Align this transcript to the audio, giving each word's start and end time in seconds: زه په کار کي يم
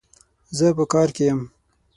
زه 0.57 0.67
په 0.77 0.83
کار 0.93 1.09
کي 1.15 1.23
يم 1.29 1.39